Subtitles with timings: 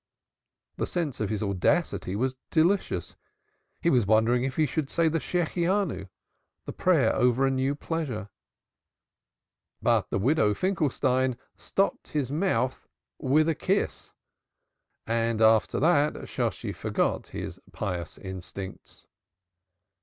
[0.77, 3.15] The sense of his audacity was delicious.
[3.83, 6.09] He was wondering whether he ought to say She hechyoni
[6.65, 8.31] the prayer over a new pleasure.
[9.79, 12.87] But the Widow Finkelstein stopped his mouth
[13.19, 14.15] with a kiss.
[15.05, 19.05] After that Shosshi forgot his pious instincts.